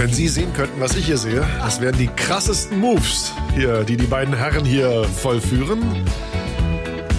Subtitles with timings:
[0.00, 3.98] Wenn Sie sehen könnten, was ich hier sehe, das wären die krassesten Moves hier, die
[3.98, 5.82] die beiden Herren hier vollführen.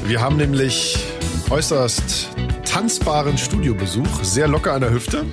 [0.07, 0.97] Wir haben nämlich
[1.51, 2.29] äußerst
[2.65, 5.27] tanzbaren Studiobesuch, sehr locker an der Hüfte.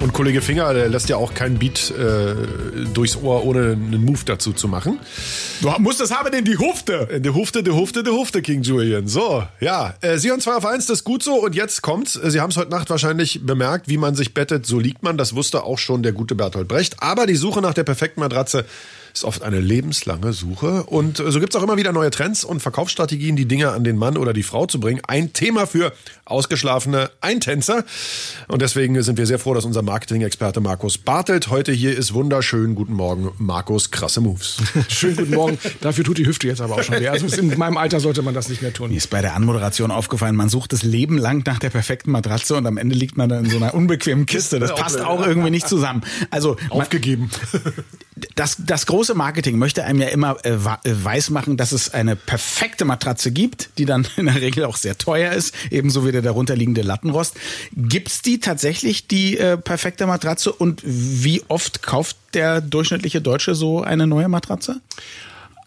[0.00, 2.34] Und Kollege Finger, der lässt ja auch keinen Beat äh,
[2.94, 4.98] durchs Ohr, ohne einen Move dazu zu machen.
[5.60, 7.20] Du musst das haben in die Hufte.
[7.20, 9.08] Die Hufte, die Hufte, die Hufte, King Julian.
[9.08, 9.94] So, ja.
[10.00, 11.34] Äh, Sie und zwei auf eins, das ist gut so.
[11.34, 12.14] Und jetzt kommt's.
[12.14, 15.18] Sie haben es heute Nacht wahrscheinlich bemerkt, wie man sich bettet, so liegt man.
[15.18, 17.02] Das wusste auch schon der gute Bertolt Brecht.
[17.02, 18.64] Aber die Suche nach der perfekten Matratze
[19.12, 20.84] ist oft eine lebenslange Suche.
[20.84, 24.16] Und so gibt's auch immer wieder neue Trends und Verkaufsstrategien, die Dinge an den Mann
[24.16, 25.00] oder die Frau zu bringen.
[25.06, 25.92] Ein Thema für
[26.24, 27.84] ausgeschlafene Eintänzer.
[28.48, 32.14] Und deswegen sind wir sehr froh, dass unser Marketing-Experte Markus Bartelt heute hier ist.
[32.14, 32.74] Wunderschön.
[32.74, 33.90] Guten Morgen, Markus.
[33.90, 34.58] Krasse Moves.
[34.88, 35.58] Schönen guten Morgen.
[35.80, 37.08] Dafür tut die Hüfte jetzt aber auch schon weh.
[37.08, 38.90] Also in meinem Alter sollte man das nicht mehr tun.
[38.90, 42.56] Mir ist bei der Anmoderation aufgefallen, man sucht das Leben lang nach der perfekten Matratze
[42.56, 44.58] und am Ende liegt man dann in so einer unbequemen Kiste.
[44.58, 46.02] Das passt auch irgendwie nicht zusammen.
[46.30, 47.30] Also aufgegeben.
[48.34, 53.30] Das, das große Marketing möchte einem ja immer äh, weismachen, dass es eine perfekte Matratze
[53.30, 57.36] gibt, die dann in der Regel auch sehr teuer ist, ebenso wie der darunterliegende Lattenrost.
[57.72, 60.52] Gibt's die tatsächlich, die äh, perfekte Matratze?
[60.52, 64.80] Und wie oft kauft der durchschnittliche Deutsche so eine neue Matratze?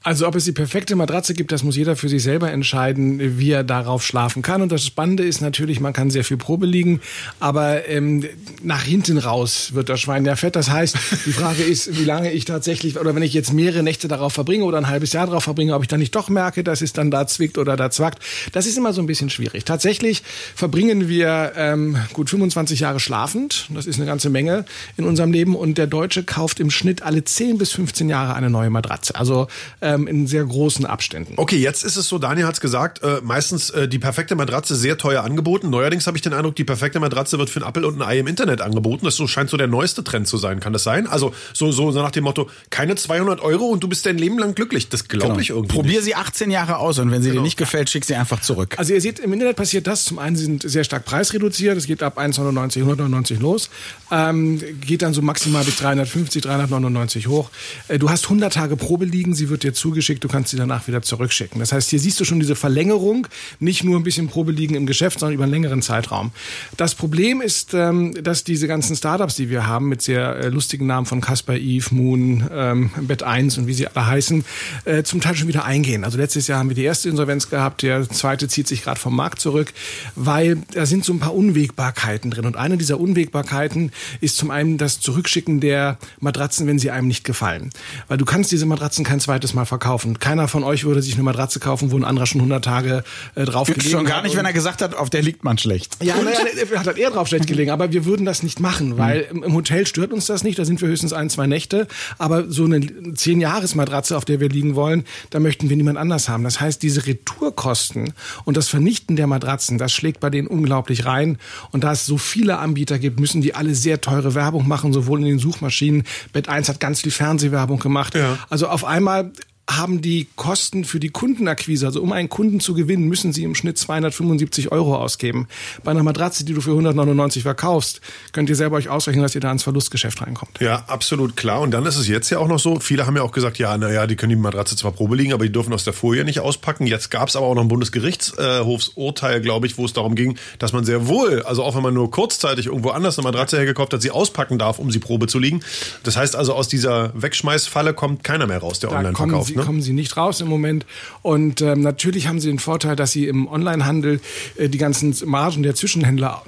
[0.03, 3.51] Also ob es die perfekte Matratze gibt, das muss jeder für sich selber entscheiden, wie
[3.51, 4.61] er darauf schlafen kann.
[4.61, 6.99] Und das Spannende ist natürlich, man kann sehr viel Probe liegen,
[7.39, 8.25] aber ähm,
[8.61, 10.57] nach hinten raus wird das Schwein ja fett.
[10.57, 14.09] Das heißt, die Frage ist, wie lange ich tatsächlich, oder wenn ich jetzt mehrere Nächte
[14.09, 16.81] darauf verbringe oder ein halbes Jahr darauf verbringe, ob ich dann nicht doch merke, dass
[16.81, 18.21] es dann da zwickt oder da zwackt.
[18.51, 19.63] Das ist immer so ein bisschen schwierig.
[19.63, 20.21] Tatsächlich
[20.53, 23.69] verbringen wir ähm, gut 25 Jahre schlafend.
[23.73, 24.65] Das ist eine ganze Menge
[24.97, 25.55] in unserem Leben.
[25.55, 29.15] Und der Deutsche kauft im Schnitt alle 10 bis 15 Jahre eine neue Matratze.
[29.15, 29.47] Also
[29.79, 31.33] äh, ähm, in sehr großen Abständen.
[31.37, 34.75] Okay, jetzt ist es so, Daniel hat es gesagt, äh, meistens äh, die perfekte Matratze
[34.75, 35.69] sehr teuer angeboten.
[35.69, 38.19] Neuerdings habe ich den Eindruck, die perfekte Matratze wird für ein Apple und ein Ei
[38.19, 39.05] im Internet angeboten.
[39.05, 40.59] Das so, scheint so der neueste Trend zu sein.
[40.59, 41.07] Kann das sein?
[41.07, 44.55] Also so, so nach dem Motto, keine 200 Euro und du bist dein Leben lang
[44.55, 44.89] glücklich.
[44.89, 45.39] Das glaube genau.
[45.39, 46.03] ich irgendwie Probier nicht.
[46.03, 47.41] sie 18 Jahre aus und wenn sie genau.
[47.41, 48.75] dir nicht gefällt, schick sie einfach zurück.
[48.77, 50.05] Also ihr seht, im Internet passiert das.
[50.05, 51.77] Zum einen sie sind sehr stark preisreduziert.
[51.77, 53.69] Es geht ab 1,99, 199 los.
[54.11, 57.49] Ähm, geht dann so maximal bis 350, 399 hoch.
[57.87, 59.33] Äh, du hast 100 Tage Probe liegen.
[59.33, 60.23] Sie wird dir zugeschickt.
[60.23, 61.59] Du kannst sie danach wieder zurückschicken.
[61.59, 63.27] Das heißt, hier siehst du schon diese Verlängerung,
[63.59, 66.31] nicht nur ein bisschen Probe liegen im Geschäft, sondern über einen längeren Zeitraum.
[66.77, 70.87] Das Problem ist, ähm, dass diese ganzen Startups, die wir haben, mit sehr äh, lustigen
[70.87, 74.45] Namen von Casper, Eve, Moon, ähm, Bett 1 und wie sie alle heißen,
[74.85, 76.05] äh, zum Teil schon wieder eingehen.
[76.05, 79.13] Also letztes Jahr haben wir die erste Insolvenz gehabt, der zweite zieht sich gerade vom
[79.13, 79.73] Markt zurück,
[80.15, 82.45] weil da sind so ein paar Unwägbarkeiten drin.
[82.45, 83.91] Und eine dieser Unwägbarkeiten
[84.21, 87.71] ist zum einen das Zurückschicken der Matratzen, wenn sie einem nicht gefallen.
[88.07, 90.19] Weil du kannst diese Matratzen kein zweites Mal verkaufen.
[90.19, 93.03] Keiner von euch würde sich eine Matratze kaufen, wo ein anderer schon 100 Tage
[93.33, 95.97] äh, drauf gelegen Schon gar nicht, wenn er gesagt hat, auf der liegt man schlecht.
[96.03, 96.37] Ja, naja,
[96.71, 99.43] er hat halt eher drauf schlecht gelegen, aber wir würden das nicht machen, weil mhm.
[99.43, 101.87] im Hotel stört uns das nicht, da sind wir höchstens ein, zwei Nächte,
[102.19, 106.43] aber so eine 10-Jahres-Matratze, auf der wir liegen wollen, da möchten wir niemand anders haben.
[106.43, 108.13] Das heißt, diese Retourkosten
[108.45, 111.39] und das Vernichten der Matratzen, das schlägt bei denen unglaublich rein
[111.71, 115.19] und da es so viele Anbieter gibt, müssen die alle sehr teure Werbung machen, sowohl
[115.21, 116.03] in den Suchmaschinen.
[116.31, 118.13] Bett 1 hat ganz viel Fernsehwerbung gemacht.
[118.13, 118.37] Ja.
[118.51, 119.31] Also auf einmal
[119.69, 123.55] haben die Kosten für die Kundenakquise, also um einen Kunden zu gewinnen, müssen sie im
[123.55, 125.47] Schnitt 275 Euro ausgeben.
[125.83, 128.01] Bei einer Matratze, die du für 199 verkaufst,
[128.33, 130.59] könnt ihr selber euch ausrechnen, dass ihr da ins Verlustgeschäft reinkommt.
[130.59, 131.61] Ja, absolut klar.
[131.61, 133.77] Und dann ist es jetzt ja auch noch so, viele haben ja auch gesagt, ja,
[133.77, 136.41] naja, die können die Matratze zwar Probe liegen, aber die dürfen aus der Folie nicht
[136.41, 136.85] auspacken.
[136.85, 140.73] Jetzt gab es aber auch noch ein Bundesgerichtshofsurteil, glaube ich, wo es darum ging, dass
[140.73, 144.01] man sehr wohl, also auch wenn man nur kurzzeitig irgendwo anders eine Matratze hergekauft hat,
[144.01, 145.61] sie auspacken darf, um sie Probe zu liegen.
[146.03, 149.65] Das heißt also, aus dieser Wegschmeißfalle kommt keiner mehr raus, der online verkauft sie, ne?
[149.65, 150.85] kommen sie nicht raus im Moment.
[151.21, 154.19] Und ähm, natürlich haben sie den Vorteil, dass sie im Onlinehandel
[154.57, 156.43] äh, die ganzen Margen der Zwischenhändler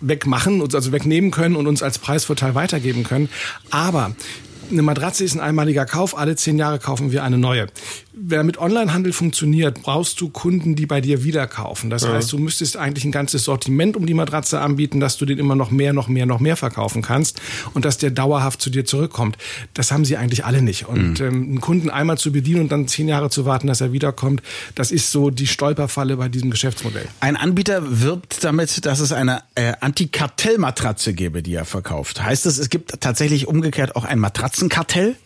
[0.00, 3.28] wegmachen, also wegnehmen können und uns als Preisvorteil weitergeben können.
[3.70, 4.14] Aber
[4.70, 7.66] eine Matratze ist ein einmaliger Kauf, alle zehn Jahre kaufen wir eine neue
[8.12, 11.90] wer mit Onlinehandel funktioniert, brauchst du Kunden, die bei dir wieder kaufen.
[11.90, 12.12] Das ja.
[12.12, 15.54] heißt, du müsstest eigentlich ein ganzes Sortiment um die Matratze anbieten, dass du den immer
[15.54, 17.40] noch mehr, noch mehr, noch mehr verkaufen kannst
[17.74, 19.38] und dass der dauerhaft zu dir zurückkommt.
[19.74, 20.86] Das haben sie eigentlich alle nicht.
[20.86, 21.26] Und mhm.
[21.26, 24.42] ähm, einen Kunden einmal zu bedienen und dann zehn Jahre zu warten, dass er wiederkommt,
[24.74, 27.06] das ist so die Stolperfalle bei diesem Geschäftsmodell.
[27.20, 32.22] Ein Anbieter wirbt damit, dass es eine äh, Antikartellmatratze gäbe, die er verkauft.
[32.22, 35.16] Heißt das, es gibt tatsächlich umgekehrt auch ein Matratzenkartell?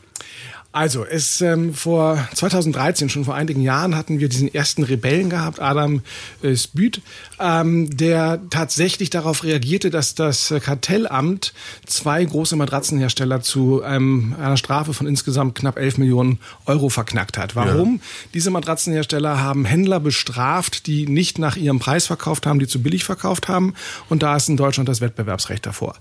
[0.75, 5.61] Also, es ähm, vor 2013, schon vor einigen Jahren, hatten wir diesen ersten Rebellen gehabt,
[5.61, 6.03] Adam
[6.43, 7.01] äh, Spüt,
[7.39, 11.55] ähm, der tatsächlich darauf reagierte, dass das Kartellamt
[11.87, 17.55] zwei große Matratzenhersteller zu einem, einer Strafe von insgesamt knapp 11 Millionen Euro verknackt hat.
[17.55, 17.95] Warum?
[17.95, 18.01] Ja.
[18.35, 23.05] Diese Matratzenhersteller haben Händler bestraft, die nicht nach ihrem Preis verkauft haben, die zu billig
[23.05, 23.75] verkauft haben.
[24.09, 25.95] Und da ist in Deutschland das Wettbewerbsrecht davor.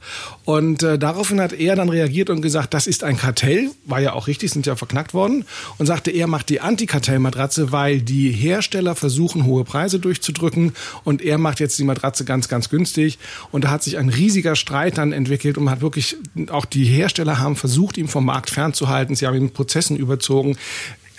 [0.45, 4.13] Und äh, daraufhin hat er dann reagiert und gesagt, das ist ein Kartell, war ja
[4.13, 5.45] auch richtig, sind ja verknackt worden
[5.77, 10.73] und sagte, er macht die Antikartellmatratze, weil die Hersteller versuchen, hohe Preise durchzudrücken
[11.03, 13.19] und er macht jetzt die Matratze ganz, ganz günstig.
[13.51, 16.15] Und da hat sich ein riesiger Streit dann entwickelt und man hat wirklich,
[16.49, 19.15] auch die Hersteller haben versucht, ihn vom Markt fernzuhalten.
[19.15, 20.57] Sie haben ihn Prozessen überzogen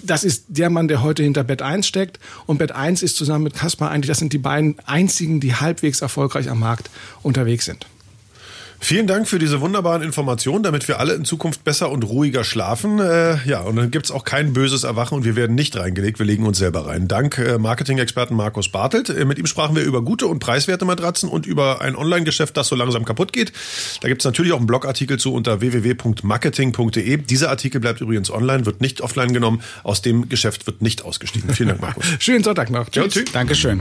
[0.07, 2.21] das ist der Mann, der heute hinter Bett 1 steckt.
[2.45, 6.03] Und Bett 1 ist zusammen mit Kaspar eigentlich, das sind die beiden einzigen, die halbwegs
[6.03, 6.91] erfolgreich am Markt
[7.23, 7.87] unterwegs sind.
[8.85, 12.99] Vielen Dank für diese wunderbaren Informationen, damit wir alle in Zukunft besser und ruhiger schlafen.
[12.99, 16.27] Äh, ja, und dann gibt's auch kein böses Erwachen und wir werden nicht reingelegt, wir
[16.27, 17.09] legen uns selber rein.
[17.09, 19.09] Dank äh, Marketing-Experten Markus Bartelt.
[19.09, 22.69] Äh, mit ihm sprachen wir über gute und preiswerte Matratzen und über ein Online-Geschäft, das
[22.69, 23.55] so langsam kaputt geht.
[24.03, 27.17] Da gibt's natürlich auch einen Blogartikel zu unter www.marketing.de.
[27.17, 29.63] Dieser Artikel bleibt übrigens online, wird nicht offline genommen.
[29.83, 31.55] Aus dem Geschäft wird nicht ausgestiegen.
[31.55, 32.05] Vielen Dank, Markus.
[32.19, 32.91] Schönen Sonntag noch.
[32.91, 33.15] Tschüss.
[33.15, 33.33] Ja, tschüss.
[33.33, 33.81] Dankeschön.